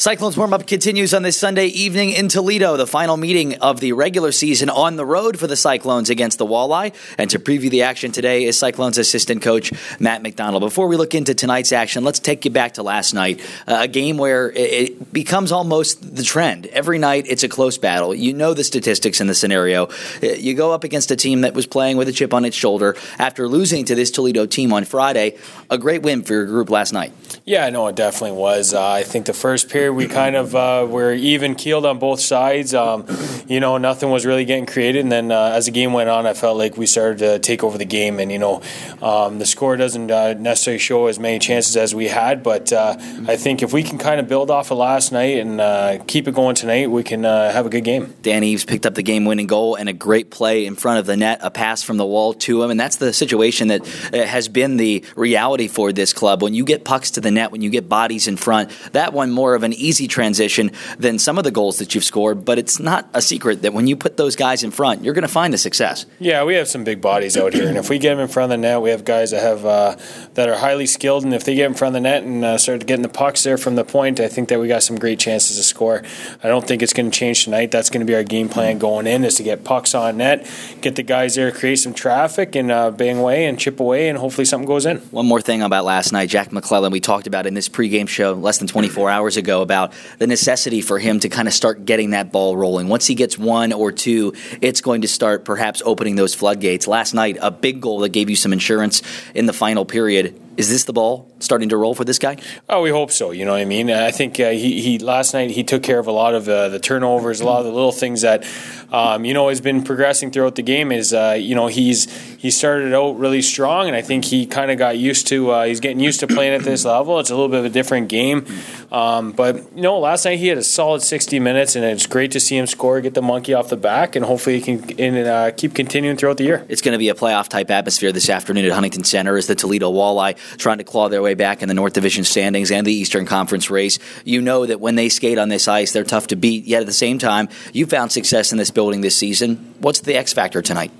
Cyclones 0.00 0.36
warm 0.36 0.52
up 0.52 0.64
continues 0.64 1.12
on 1.12 1.24
this 1.24 1.36
Sunday 1.36 1.66
evening 1.66 2.10
in 2.10 2.28
Toledo, 2.28 2.76
the 2.76 2.86
final 2.86 3.16
meeting 3.16 3.56
of 3.56 3.80
the 3.80 3.92
regular 3.94 4.30
season 4.30 4.70
on 4.70 4.94
the 4.94 5.04
road 5.04 5.36
for 5.36 5.48
the 5.48 5.56
Cyclones 5.56 6.08
against 6.08 6.38
the 6.38 6.46
Walleye. 6.46 6.94
And 7.18 7.28
to 7.30 7.40
preview 7.40 7.68
the 7.68 7.82
action 7.82 8.12
today 8.12 8.44
is 8.44 8.56
Cyclones 8.56 8.96
assistant 8.96 9.42
coach 9.42 9.72
Matt 9.98 10.22
Macdonald. 10.22 10.60
Before 10.60 10.86
we 10.86 10.96
look 10.96 11.16
into 11.16 11.34
tonight's 11.34 11.72
action, 11.72 12.04
let's 12.04 12.20
take 12.20 12.44
you 12.44 12.52
back 12.52 12.74
to 12.74 12.84
last 12.84 13.12
night, 13.12 13.40
uh, 13.66 13.78
a 13.80 13.88
game 13.88 14.18
where 14.18 14.52
it 14.52 15.12
becomes 15.12 15.50
almost 15.50 16.14
the 16.14 16.22
trend. 16.22 16.66
Every 16.66 17.00
night 17.00 17.24
it's 17.26 17.42
a 17.42 17.48
close 17.48 17.76
battle. 17.76 18.14
You 18.14 18.34
know 18.34 18.54
the 18.54 18.62
statistics 18.62 19.20
in 19.20 19.26
the 19.26 19.34
scenario. 19.34 19.86
Uh, 20.22 20.26
you 20.38 20.54
go 20.54 20.70
up 20.70 20.84
against 20.84 21.10
a 21.10 21.16
team 21.16 21.40
that 21.40 21.54
was 21.54 21.66
playing 21.66 21.96
with 21.96 22.06
a 22.06 22.12
chip 22.12 22.32
on 22.32 22.44
its 22.44 22.56
shoulder 22.56 22.94
after 23.18 23.48
losing 23.48 23.84
to 23.86 23.96
this 23.96 24.12
Toledo 24.12 24.46
team 24.46 24.72
on 24.72 24.84
Friday. 24.84 25.36
A 25.70 25.76
great 25.76 26.02
win 26.02 26.22
for 26.22 26.34
your 26.34 26.46
group 26.46 26.70
last 26.70 26.92
night. 26.92 27.12
Yeah, 27.44 27.68
no, 27.70 27.88
it 27.88 27.96
definitely 27.96 28.36
was. 28.38 28.74
Uh, 28.74 28.88
I 28.88 29.02
think 29.02 29.26
the 29.26 29.34
first 29.34 29.68
period 29.68 29.87
we 29.92 30.08
kind 30.08 30.36
of 30.36 30.54
uh, 30.54 30.86
were 30.88 31.12
even 31.12 31.54
keeled 31.54 31.86
on 31.86 31.98
both 31.98 32.20
sides. 32.20 32.74
Um, 32.74 33.06
you 33.46 33.60
know, 33.60 33.78
nothing 33.78 34.10
was 34.10 34.26
really 34.26 34.44
getting 34.44 34.66
created. 34.66 35.00
And 35.00 35.12
then 35.12 35.32
uh, 35.32 35.52
as 35.54 35.66
the 35.66 35.72
game 35.72 35.92
went 35.92 36.08
on, 36.08 36.26
I 36.26 36.34
felt 36.34 36.56
like 36.58 36.76
we 36.76 36.86
started 36.86 37.18
to 37.18 37.38
take 37.38 37.64
over 37.64 37.78
the 37.78 37.84
game. 37.84 38.18
And, 38.20 38.30
you 38.30 38.38
know, 38.38 38.62
um, 39.02 39.38
the 39.38 39.46
score 39.46 39.76
doesn't 39.76 40.10
uh, 40.10 40.34
necessarily 40.34 40.78
show 40.78 41.06
as 41.06 41.18
many 41.18 41.38
chances 41.38 41.76
as 41.76 41.94
we 41.94 42.08
had. 42.08 42.42
But 42.42 42.72
uh, 42.72 42.96
I 43.26 43.36
think 43.36 43.62
if 43.62 43.72
we 43.72 43.82
can 43.82 43.98
kind 43.98 44.20
of 44.20 44.28
build 44.28 44.50
off 44.50 44.70
of 44.70 44.78
last 44.78 45.12
night 45.12 45.38
and 45.38 45.60
uh, 45.60 45.98
keep 46.06 46.28
it 46.28 46.34
going 46.34 46.54
tonight, 46.54 46.90
we 46.90 47.02
can 47.02 47.24
have 47.24 47.66
a 47.66 47.70
good 47.70 47.84
game. 47.84 48.14
Dan 48.22 48.44
Eaves 48.44 48.64
picked 48.64 48.86
up 48.86 48.94
the 48.94 49.02
game 49.02 49.24
winning 49.24 49.46
goal 49.46 49.74
and 49.74 49.88
a 49.88 49.92
great 49.92 50.30
play 50.30 50.66
in 50.66 50.76
front 50.76 50.98
of 50.98 51.06
the 51.06 51.16
net, 51.16 51.40
a 51.42 51.50
pass 51.50 51.82
from 51.82 51.96
the 51.96 52.06
wall 52.06 52.34
to 52.34 52.62
him. 52.62 52.70
And 52.70 52.78
that's 52.78 52.96
the 52.96 53.12
situation 53.12 53.68
that 53.68 53.86
has 54.12 54.48
been 54.48 54.76
the 54.76 55.04
reality 55.16 55.68
for 55.68 55.92
this 55.92 56.12
club. 56.12 56.42
When 56.42 56.54
you 56.54 56.64
get 56.64 56.84
pucks 56.84 57.12
to 57.12 57.20
the 57.20 57.30
net, 57.30 57.52
when 57.52 57.62
you 57.62 57.70
get 57.70 57.88
bodies 57.88 58.28
in 58.28 58.36
front, 58.36 58.70
that 58.92 59.12
one 59.12 59.30
more 59.30 59.54
of 59.54 59.62
an 59.62 59.72
easy 59.86 60.08
transition 60.08 60.70
than 60.98 61.18
some 61.18 61.38
of 61.38 61.44
the 61.44 61.50
goals 61.50 61.78
that 61.78 61.94
you've 61.94 62.04
scored. 62.04 62.44
But 62.44 62.58
it's 62.58 62.78
not 62.78 63.08
a 63.14 63.22
secret 63.22 63.62
that 63.62 63.72
when 63.72 63.86
you 63.86 63.96
put 63.96 64.16
those 64.16 64.36
guys 64.36 64.62
in 64.62 64.70
front, 64.70 65.02
you're 65.02 65.14
going 65.14 65.22
to 65.22 65.28
find 65.28 65.52
the 65.52 65.58
success. 65.58 66.06
Yeah, 66.18 66.44
we 66.44 66.54
have 66.54 66.68
some 66.68 66.84
big 66.84 67.00
bodies 67.00 67.36
out 67.36 67.52
here, 67.54 67.68
and 67.68 67.76
if 67.76 67.88
we 67.88 67.98
get 67.98 68.14
them 68.14 68.20
in 68.20 68.28
front 68.28 68.52
of 68.52 68.58
the 68.58 68.62
net, 68.62 68.82
we 68.82 68.90
have 68.90 69.04
guys 69.04 69.30
that 69.30 69.42
have 69.42 69.64
uh, 69.64 69.96
that 70.34 70.48
are 70.48 70.56
highly 70.56 70.86
skilled, 70.86 71.24
and 71.24 71.34
if 71.34 71.44
they 71.44 71.54
get 71.54 71.66
in 71.66 71.74
front 71.74 71.94
of 71.96 72.02
the 72.02 72.08
net 72.08 72.22
and 72.24 72.44
uh, 72.44 72.58
start 72.58 72.86
getting 72.86 73.02
the 73.02 73.08
pucks 73.08 73.42
there 73.44 73.58
from 73.58 73.76
the 73.76 73.84
point, 73.84 74.20
I 74.20 74.28
think 74.28 74.48
that 74.48 74.60
we 74.60 74.68
got 74.68 74.82
some 74.82 74.98
great 74.98 75.18
chances 75.18 75.56
to 75.56 75.62
score. 75.62 76.02
I 76.42 76.48
don't 76.48 76.66
think 76.66 76.82
it's 76.82 76.92
going 76.92 77.10
to 77.10 77.16
change 77.16 77.44
tonight. 77.44 77.70
That's 77.70 77.90
going 77.90 78.00
to 78.00 78.06
be 78.06 78.14
our 78.14 78.24
game 78.24 78.48
plan 78.48 78.78
going 78.78 79.06
in 79.06 79.24
is 79.24 79.36
to 79.36 79.42
get 79.42 79.64
pucks 79.64 79.94
on 79.94 80.18
net, 80.18 80.50
get 80.80 80.96
the 80.96 81.02
guys 81.02 81.34
there, 81.34 81.50
create 81.52 81.76
some 81.76 81.94
traffic, 81.94 82.54
and 82.54 82.70
uh, 82.70 82.90
bang 82.90 83.18
away 83.18 83.46
and 83.46 83.58
chip 83.58 83.80
away, 83.80 84.08
and 84.08 84.18
hopefully 84.18 84.44
something 84.44 84.66
goes 84.66 84.86
in. 84.86 84.98
One 85.10 85.26
more 85.26 85.40
thing 85.40 85.62
about 85.62 85.84
last 85.84 86.12
night, 86.12 86.28
Jack 86.28 86.52
McClellan. 86.52 86.92
We 86.92 87.00
talked 87.00 87.26
about 87.26 87.46
in 87.46 87.54
this 87.54 87.68
pregame 87.68 88.08
show 88.08 88.32
less 88.32 88.58
than 88.58 88.68
24 88.68 89.10
hours 89.10 89.36
ago 89.36 89.62
about 89.68 89.92
the 90.18 90.26
necessity 90.26 90.80
for 90.80 90.98
him 90.98 91.20
to 91.20 91.28
kind 91.28 91.46
of 91.46 91.52
start 91.52 91.84
getting 91.84 92.10
that 92.10 92.32
ball 92.32 92.56
rolling. 92.56 92.88
Once 92.88 93.06
he 93.06 93.14
gets 93.14 93.36
one 93.36 93.70
or 93.70 93.92
two, 93.92 94.32
it's 94.62 94.80
going 94.80 95.02
to 95.02 95.08
start 95.08 95.44
perhaps 95.44 95.82
opening 95.84 96.16
those 96.16 96.34
floodgates. 96.34 96.88
Last 96.88 97.12
night, 97.12 97.36
a 97.42 97.50
big 97.50 97.82
goal 97.82 97.98
that 98.00 98.08
gave 98.08 98.30
you 98.30 98.36
some 98.36 98.54
insurance 98.54 99.02
in 99.34 99.44
the 99.44 99.52
final 99.52 99.84
period 99.84 100.40
is 100.58 100.68
this 100.68 100.82
the 100.82 100.92
ball 100.92 101.30
starting 101.38 101.68
to 101.68 101.76
roll 101.76 101.94
for 101.94 102.04
this 102.04 102.18
guy? 102.18 102.36
Oh, 102.68 102.82
we 102.82 102.90
hope 102.90 103.12
so. 103.12 103.30
You 103.30 103.44
know 103.44 103.52
what 103.52 103.60
I 103.60 103.64
mean? 103.64 103.92
I 103.92 104.10
think 104.10 104.40
uh, 104.40 104.50
he, 104.50 104.82
he 104.82 104.98
last 104.98 105.32
night 105.32 105.50
he 105.52 105.62
took 105.62 105.84
care 105.84 106.00
of 106.00 106.08
a 106.08 106.12
lot 106.12 106.34
of 106.34 106.48
uh, 106.48 106.68
the 106.68 106.80
turnovers, 106.80 107.40
a 107.40 107.44
lot 107.44 107.60
of 107.60 107.66
the 107.66 107.70
little 107.70 107.92
things 107.92 108.22
that 108.22 108.44
um, 108.90 109.24
you 109.24 109.32
know 109.32 109.50
has 109.50 109.60
been 109.60 109.84
progressing 109.84 110.32
throughout 110.32 110.56
the 110.56 110.62
game. 110.62 110.90
Is 110.90 111.14
uh, 111.14 111.36
you 111.38 111.54
know 111.54 111.68
he's 111.68 112.27
he 112.38 112.52
started 112.52 112.94
out 112.94 113.18
really 113.18 113.42
strong, 113.42 113.88
and 113.88 113.96
I 113.96 114.00
think 114.00 114.24
he 114.24 114.46
kind 114.46 114.70
of 114.70 114.78
got 114.78 114.96
used 114.96 115.26
to 115.26 115.50
uh, 115.50 115.64
he's 115.64 115.80
getting 115.80 115.98
used 115.98 116.20
to 116.20 116.28
playing 116.28 116.54
at 116.54 116.62
this 116.62 116.84
level. 116.84 117.18
It's 117.18 117.30
a 117.30 117.34
little 117.34 117.48
bit 117.48 117.58
of 117.58 117.64
a 117.64 117.68
different 117.68 118.08
game, 118.08 118.46
um, 118.92 119.32
but 119.32 119.56
you 119.74 119.82
know 119.82 119.98
last 119.98 120.24
night 120.24 120.38
he 120.38 120.46
had 120.46 120.56
a 120.56 120.62
solid 120.62 121.02
60 121.02 121.40
minutes, 121.40 121.74
and 121.74 121.84
it's 121.84 122.06
great 122.06 122.30
to 122.32 122.40
see 122.40 122.56
him 122.56 122.68
score, 122.68 123.00
get 123.00 123.14
the 123.14 123.22
monkey 123.22 123.54
off 123.54 123.68
the 123.68 123.76
back, 123.76 124.14
and 124.14 124.24
hopefully 124.24 124.60
he 124.60 124.78
can 124.78 125.00
and, 125.00 125.26
uh, 125.26 125.50
keep 125.50 125.74
continuing 125.74 126.16
throughout 126.16 126.36
the 126.36 126.44
year. 126.44 126.64
It's 126.68 126.80
going 126.80 126.92
to 126.92 126.98
be 126.98 127.08
a 127.08 127.14
playoff 127.14 127.48
type 127.48 127.72
atmosphere 127.72 128.12
this 128.12 128.30
afternoon 128.30 128.64
at 128.64 128.72
Huntington 128.72 129.02
Center 129.02 129.36
as 129.36 129.48
the 129.48 129.56
Toledo 129.56 129.92
Walleye 129.92 130.36
trying 130.58 130.78
to 130.78 130.84
claw 130.84 131.08
their 131.08 131.22
way 131.22 131.34
back 131.34 131.60
in 131.60 131.66
the 131.66 131.74
North 131.74 131.94
Division 131.94 132.22
standings 132.22 132.70
and 132.70 132.86
the 132.86 132.92
Eastern 132.92 133.26
Conference 133.26 133.68
race. 133.68 133.98
You 134.24 134.40
know 134.40 134.64
that 134.64 134.80
when 134.80 134.94
they 134.94 135.08
skate 135.08 135.38
on 135.38 135.48
this 135.48 135.66
ice, 135.66 135.90
they're 135.90 136.04
tough 136.04 136.28
to 136.28 136.36
beat. 136.36 136.66
Yet 136.66 136.82
at 136.82 136.86
the 136.86 136.92
same 136.92 137.18
time, 137.18 137.48
you 137.72 137.84
found 137.86 138.12
success 138.12 138.52
in 138.52 138.58
this 138.58 138.70
building 138.70 139.00
this 139.00 139.16
season. 139.16 139.74
What's 139.80 140.00
the 140.00 140.14
X 140.14 140.32
factor 140.32 140.62
tonight? 140.62 140.92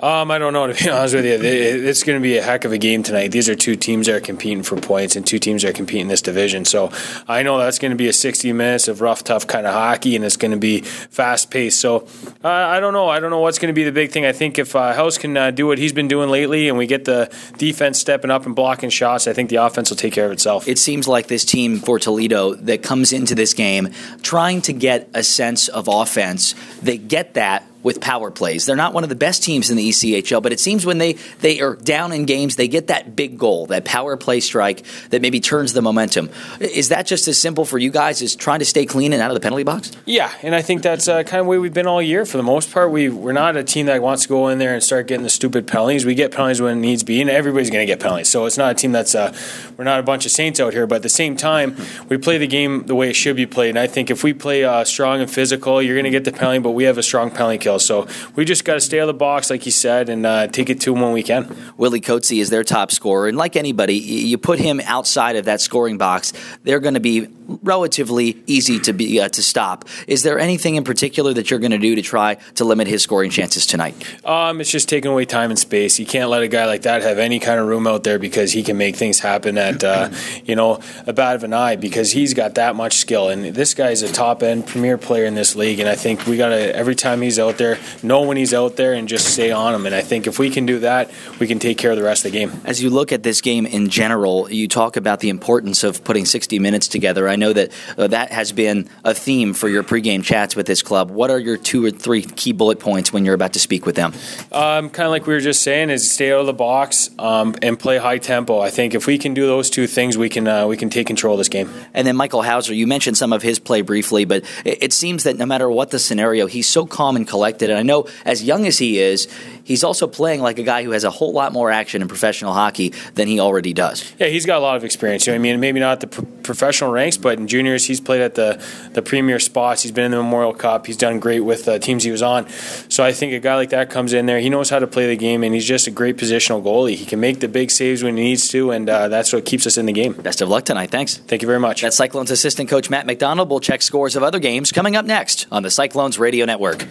Um, 0.00 0.30
I 0.30 0.38
don't 0.38 0.52
know 0.52 0.66
to 0.66 0.74
be 0.74 0.90
honest 0.90 1.14
with 1.14 1.24
you. 1.24 1.38
It's 1.40 2.02
going 2.02 2.18
to 2.18 2.22
be 2.22 2.36
a 2.36 2.42
heck 2.42 2.64
of 2.64 2.72
a 2.72 2.78
game 2.78 3.02
tonight. 3.02 3.28
These 3.28 3.48
are 3.48 3.54
two 3.54 3.76
teams 3.76 4.06
that 4.06 4.16
are 4.16 4.20
competing 4.20 4.62
for 4.62 4.76
points, 4.76 5.16
and 5.16 5.26
two 5.26 5.38
teams 5.38 5.62
that 5.62 5.70
are 5.70 5.72
competing 5.72 6.02
in 6.02 6.08
this 6.08 6.22
division. 6.22 6.64
So 6.64 6.90
I 7.28 7.42
know 7.42 7.58
that's 7.58 7.78
going 7.78 7.90
to 7.90 7.96
be 7.96 8.08
a 8.08 8.12
60 8.12 8.52
minutes 8.52 8.88
of 8.88 9.00
rough, 9.00 9.24
tough 9.24 9.46
kind 9.46 9.66
of 9.66 9.72
hockey, 9.72 10.16
and 10.16 10.24
it's 10.24 10.36
going 10.36 10.50
to 10.50 10.58
be 10.58 10.80
fast 10.80 11.50
paced. 11.50 11.80
So 11.80 12.06
uh, 12.42 12.48
I 12.48 12.80
don't 12.80 12.92
know. 12.92 13.08
I 13.08 13.20
don't 13.20 13.30
know 13.30 13.40
what's 13.40 13.58
going 13.58 13.72
to 13.72 13.74
be 13.74 13.84
the 13.84 13.92
big 13.92 14.10
thing. 14.10 14.26
I 14.26 14.32
think 14.32 14.58
if 14.58 14.74
uh, 14.74 14.94
House 14.94 15.18
can 15.18 15.36
uh, 15.36 15.50
do 15.50 15.66
what 15.66 15.78
he's 15.78 15.92
been 15.92 16.08
doing 16.08 16.28
lately, 16.28 16.68
and 16.68 16.76
we 16.76 16.86
get 16.86 17.04
the 17.04 17.32
defense 17.56 17.98
stepping 17.98 18.30
up 18.30 18.46
and 18.46 18.54
blocking 18.54 18.90
shots, 18.90 19.26
I 19.26 19.32
think 19.32 19.50
the 19.50 19.56
offense 19.56 19.90
will 19.90 19.96
take 19.96 20.12
care 20.12 20.26
of 20.26 20.32
itself. 20.32 20.68
It 20.68 20.78
seems 20.78 21.08
like 21.08 21.28
this 21.28 21.44
team 21.44 21.78
for 21.78 21.98
Toledo 21.98 22.54
that 22.54 22.82
comes 22.82 23.12
into 23.12 23.34
this 23.34 23.54
game 23.54 23.90
trying 24.22 24.60
to 24.62 24.72
get 24.72 25.08
a 25.14 25.22
sense 25.22 25.68
of 25.68 25.88
offense. 25.88 26.54
They 26.82 26.98
get 26.98 27.34
that 27.34 27.64
with 27.84 28.00
power 28.00 28.32
plays. 28.32 28.66
They're 28.66 28.74
not 28.74 28.94
one 28.94 29.04
of 29.04 29.10
the 29.10 29.14
best 29.14 29.44
teams 29.44 29.70
in 29.70 29.76
the 29.76 29.88
ECHL, 29.90 30.42
but 30.42 30.52
it 30.52 30.58
seems 30.58 30.84
when 30.84 30.98
they, 30.98 31.12
they 31.40 31.60
are 31.60 31.76
down 31.76 32.12
in 32.12 32.24
games, 32.24 32.56
they 32.56 32.66
get 32.66 32.88
that 32.88 33.14
big 33.14 33.38
goal, 33.38 33.66
that 33.66 33.84
power 33.84 34.16
play 34.16 34.40
strike 34.40 34.82
that 35.10 35.22
maybe 35.22 35.38
turns 35.38 35.74
the 35.74 35.82
momentum. 35.82 36.30
Is 36.58 36.88
that 36.88 37.06
just 37.06 37.28
as 37.28 37.38
simple 37.38 37.64
for 37.64 37.78
you 37.78 37.90
guys 37.90 38.22
as 38.22 38.34
trying 38.34 38.60
to 38.60 38.64
stay 38.64 38.86
clean 38.86 39.12
and 39.12 39.20
out 39.22 39.30
of 39.30 39.34
the 39.34 39.40
penalty 39.40 39.64
box? 39.64 39.92
Yeah, 40.06 40.32
and 40.42 40.54
I 40.54 40.62
think 40.62 40.82
that's 40.82 41.06
uh, 41.06 41.22
kind 41.24 41.42
of 41.42 41.46
way 41.46 41.58
we've 41.58 41.74
been 41.74 41.86
all 41.86 42.00
year 42.00 42.24
for 42.24 42.38
the 42.38 42.42
most 42.42 42.72
part. 42.72 42.90
We, 42.90 43.10
we're 43.10 43.32
not 43.32 43.56
a 43.56 43.62
team 43.62 43.86
that 43.86 44.00
wants 44.00 44.22
to 44.22 44.28
go 44.28 44.48
in 44.48 44.58
there 44.58 44.72
and 44.72 44.82
start 44.82 45.06
getting 45.06 45.22
the 45.22 45.30
stupid 45.30 45.68
penalties. 45.68 46.06
We 46.06 46.14
get 46.14 46.32
penalties 46.32 46.62
when 46.62 46.78
it 46.78 46.80
needs 46.80 47.02
to 47.02 47.06
be, 47.06 47.20
and 47.20 47.28
everybody's 47.28 47.68
going 47.68 47.86
to 47.86 47.92
get 47.92 48.00
penalties. 48.00 48.28
So 48.28 48.46
it's 48.46 48.56
not 48.56 48.72
a 48.72 48.74
team 48.74 48.92
that's, 48.92 49.14
uh, 49.14 49.36
we're 49.76 49.84
not 49.84 50.00
a 50.00 50.02
bunch 50.02 50.24
of 50.24 50.32
saints 50.32 50.58
out 50.58 50.72
here, 50.72 50.86
but 50.86 50.96
at 50.96 51.02
the 51.02 51.10
same 51.10 51.36
time, 51.36 51.76
we 52.08 52.16
play 52.16 52.38
the 52.38 52.46
game 52.46 52.86
the 52.86 52.94
way 52.94 53.10
it 53.10 53.14
should 53.14 53.36
be 53.36 53.44
played. 53.46 53.70
And 53.70 53.78
I 53.78 53.86
think 53.86 54.10
if 54.10 54.24
we 54.24 54.32
play 54.32 54.64
uh, 54.64 54.84
strong 54.84 55.20
and 55.20 55.30
physical, 55.30 55.82
you're 55.82 55.96
going 55.96 56.04
to 56.04 56.10
get 56.10 56.24
the 56.24 56.32
penalty, 56.32 56.60
but 56.60 56.70
we 56.70 56.84
have 56.84 56.96
a 56.96 57.02
strong 57.02 57.30
penalty 57.30 57.58
kill. 57.58 57.73
So 57.78 58.06
we 58.34 58.44
just 58.44 58.64
got 58.64 58.74
to 58.74 58.80
stay 58.80 58.98
out 58.98 59.08
of 59.08 59.08
the 59.08 59.14
box, 59.14 59.50
like 59.50 59.66
you 59.66 59.72
said, 59.72 60.08
and 60.08 60.26
uh, 60.26 60.46
take 60.48 60.70
it 60.70 60.80
to 60.82 60.92
them 60.92 61.02
when 61.02 61.12
we 61.12 61.22
can. 61.22 61.54
Willie 61.76 62.00
Coetzee 62.00 62.40
is 62.40 62.50
their 62.50 62.64
top 62.64 62.90
scorer, 62.90 63.28
and 63.28 63.36
like 63.36 63.56
anybody, 63.56 63.94
you 63.94 64.38
put 64.38 64.58
him 64.58 64.80
outside 64.84 65.36
of 65.36 65.44
that 65.46 65.60
scoring 65.60 65.98
box, 65.98 66.32
they're 66.62 66.80
going 66.80 66.94
to 66.94 67.00
be 67.00 67.28
relatively 67.62 68.42
easy 68.46 68.78
to 68.80 68.92
be 68.92 69.20
uh, 69.20 69.28
to 69.28 69.42
stop. 69.42 69.84
Is 70.06 70.22
there 70.22 70.38
anything 70.38 70.76
in 70.76 70.84
particular 70.84 71.32
that 71.34 71.50
you're 71.50 71.60
going 71.60 71.72
to 71.72 71.78
do 71.78 71.94
to 71.94 72.02
try 72.02 72.34
to 72.54 72.64
limit 72.64 72.86
his 72.86 73.02
scoring 73.02 73.30
chances 73.30 73.66
tonight? 73.66 73.94
Um, 74.24 74.60
it's 74.60 74.70
just 74.70 74.88
taking 74.88 75.10
away 75.10 75.24
time 75.24 75.50
and 75.50 75.58
space. 75.58 75.98
You 75.98 76.06
can't 76.06 76.30
let 76.30 76.42
a 76.42 76.48
guy 76.48 76.66
like 76.66 76.82
that 76.82 77.02
have 77.02 77.18
any 77.18 77.38
kind 77.38 77.60
of 77.60 77.66
room 77.66 77.86
out 77.86 78.04
there 78.04 78.18
because 78.18 78.52
he 78.52 78.62
can 78.62 78.76
make 78.76 78.96
things 78.96 79.18
happen 79.18 79.58
at 79.58 79.84
uh, 79.84 80.10
you 80.44 80.56
know 80.56 80.80
a 81.06 81.12
bat 81.12 81.36
of 81.36 81.44
an 81.44 81.52
eye 81.52 81.76
because 81.76 82.12
he's 82.12 82.34
got 82.34 82.54
that 82.54 82.76
much 82.76 82.94
skill. 82.94 83.28
And 83.28 83.54
this 83.54 83.74
guy 83.74 83.90
is 83.90 84.02
a 84.02 84.12
top 84.12 84.42
end 84.42 84.66
premier 84.66 84.98
player 84.98 85.24
in 85.24 85.34
this 85.34 85.54
league, 85.54 85.80
and 85.80 85.88
I 85.88 85.96
think 85.96 86.26
we 86.26 86.36
got 86.36 86.48
to 86.48 86.74
every 86.74 86.94
time 86.94 87.22
he's 87.22 87.38
out 87.38 87.58
there 87.58 87.63
know 88.02 88.22
when 88.22 88.36
he's 88.36 88.54
out 88.54 88.76
there 88.76 88.92
and 88.92 89.08
just 89.08 89.26
stay 89.26 89.50
on 89.50 89.74
him. 89.74 89.86
And 89.86 89.94
I 89.94 90.02
think 90.02 90.26
if 90.26 90.38
we 90.38 90.50
can 90.50 90.66
do 90.66 90.80
that, 90.80 91.10
we 91.38 91.46
can 91.46 91.58
take 91.58 91.78
care 91.78 91.90
of 91.90 91.96
the 91.96 92.02
rest 92.02 92.24
of 92.24 92.32
the 92.32 92.38
game. 92.38 92.52
As 92.64 92.82
you 92.82 92.90
look 92.90 93.12
at 93.12 93.22
this 93.22 93.40
game 93.40 93.66
in 93.66 93.88
general, 93.88 94.50
you 94.50 94.68
talk 94.68 94.96
about 94.96 95.20
the 95.20 95.28
importance 95.28 95.84
of 95.84 96.04
putting 96.04 96.24
60 96.24 96.58
minutes 96.58 96.88
together. 96.88 97.28
I 97.28 97.36
know 97.36 97.52
that 97.52 97.72
uh, 97.96 98.08
that 98.08 98.30
has 98.32 98.52
been 98.52 98.88
a 99.04 99.14
theme 99.14 99.54
for 99.54 99.68
your 99.68 99.82
pregame 99.82 100.22
chats 100.22 100.54
with 100.56 100.66
this 100.66 100.82
club. 100.82 101.10
What 101.10 101.30
are 101.30 101.38
your 101.38 101.56
two 101.56 101.84
or 101.84 101.90
three 101.90 102.22
key 102.22 102.52
bullet 102.52 102.80
points 102.80 103.12
when 103.12 103.24
you're 103.24 103.34
about 103.34 103.52
to 103.54 103.58
speak 103.58 103.86
with 103.86 103.96
them? 103.96 104.12
Um, 104.52 104.90
kind 104.90 105.06
of 105.06 105.10
like 105.10 105.26
we 105.26 105.34
were 105.34 105.40
just 105.40 105.62
saying, 105.62 105.90
is 105.90 106.10
stay 106.10 106.32
out 106.32 106.40
of 106.40 106.46
the 106.46 106.52
box 106.52 107.10
um, 107.18 107.56
and 107.62 107.78
play 107.78 107.98
high 107.98 108.18
tempo. 108.18 108.60
I 108.60 108.70
think 108.70 108.94
if 108.94 109.06
we 109.06 109.18
can 109.18 109.34
do 109.34 109.46
those 109.46 109.70
two 109.70 109.86
things, 109.86 110.18
we 110.18 110.28
can 110.28 110.46
uh, 110.46 110.66
we 110.66 110.76
can 110.76 110.90
take 110.90 111.06
control 111.06 111.34
of 111.34 111.38
this 111.38 111.48
game. 111.48 111.70
And 111.94 112.06
then 112.06 112.16
Michael 112.16 112.42
Houser, 112.42 112.74
you 112.74 112.86
mentioned 112.86 113.16
some 113.16 113.32
of 113.32 113.42
his 113.42 113.58
play 113.58 113.82
briefly, 113.82 114.24
but 114.24 114.44
it, 114.64 114.84
it 114.84 114.92
seems 114.92 115.24
that 115.24 115.36
no 115.36 115.46
matter 115.46 115.70
what 115.70 115.90
the 115.90 115.98
scenario, 115.98 116.46
he's 116.46 116.68
so 116.68 116.86
calm 116.86 117.16
and 117.16 117.26
collected. 117.26 117.53
And 117.62 117.78
I 117.78 117.82
know 117.82 118.06
as 118.24 118.42
young 118.42 118.66
as 118.66 118.78
he 118.78 118.98
is, 118.98 119.28
he's 119.64 119.82
also 119.84 120.06
playing 120.06 120.40
like 120.40 120.58
a 120.58 120.62
guy 120.62 120.82
who 120.84 120.90
has 120.90 121.04
a 121.04 121.10
whole 121.10 121.32
lot 121.32 121.52
more 121.52 121.70
action 121.70 122.02
in 122.02 122.08
professional 122.08 122.52
hockey 122.52 122.90
than 123.14 123.28
he 123.28 123.40
already 123.40 123.72
does. 123.72 124.12
Yeah, 124.18 124.28
he's 124.28 124.46
got 124.46 124.58
a 124.58 124.60
lot 124.60 124.76
of 124.76 124.84
experience. 124.84 125.26
You 125.26 125.32
know 125.32 125.36
I 125.36 125.38
mean, 125.38 125.60
maybe 125.60 125.80
not 125.80 126.00
the 126.00 126.06
pro- 126.06 126.24
professional 126.42 126.90
ranks, 126.90 127.16
but 127.16 127.38
in 127.38 127.48
juniors, 127.48 127.86
he's 127.86 128.00
played 128.00 128.20
at 128.20 128.34
the, 128.34 128.62
the 128.92 129.02
premier 129.02 129.38
spots. 129.40 129.82
He's 129.82 129.92
been 129.92 130.06
in 130.06 130.10
the 130.12 130.18
Memorial 130.18 130.54
Cup. 130.54 130.86
He's 130.86 130.96
done 130.96 131.18
great 131.18 131.40
with 131.40 131.64
the 131.64 131.78
teams 131.78 132.04
he 132.04 132.10
was 132.10 132.22
on. 132.22 132.48
So 132.88 133.02
I 133.04 133.12
think 133.12 133.32
a 133.32 133.40
guy 133.40 133.56
like 133.56 133.70
that 133.70 133.90
comes 133.90 134.12
in 134.12 134.26
there. 134.26 134.40
He 134.40 134.50
knows 134.50 134.70
how 134.70 134.78
to 134.78 134.86
play 134.86 135.06
the 135.06 135.16
game, 135.16 135.42
and 135.42 135.54
he's 135.54 135.66
just 135.66 135.86
a 135.86 135.90
great 135.90 136.16
positional 136.16 136.62
goalie. 136.62 136.94
He 136.94 137.06
can 137.06 137.20
make 137.20 137.40
the 137.40 137.48
big 137.48 137.70
saves 137.70 138.02
when 138.02 138.16
he 138.16 138.24
needs 138.24 138.48
to, 138.48 138.70
and 138.70 138.88
uh, 138.88 139.08
that's 139.08 139.32
what 139.32 139.46
keeps 139.46 139.66
us 139.66 139.78
in 139.78 139.86
the 139.86 139.92
game. 139.92 140.12
Best 140.12 140.40
of 140.40 140.48
luck 140.48 140.64
tonight. 140.64 140.90
Thanks. 140.90 141.16
Thank 141.16 141.42
you 141.42 141.48
very 141.48 141.60
much. 141.60 141.82
That's 141.82 141.96
Cyclones 141.96 142.30
assistant 142.30 142.68
coach 142.68 142.90
Matt 142.90 143.06
Macdonald. 143.06 143.50
We'll 143.50 143.60
check 143.60 143.82
scores 143.82 144.16
of 144.16 144.22
other 144.22 144.38
games 144.38 144.72
coming 144.72 144.96
up 144.96 145.04
next 145.04 145.46
on 145.50 145.62
the 145.62 145.70
Cyclones 145.70 146.18
Radio 146.18 146.44
Network. 146.46 146.86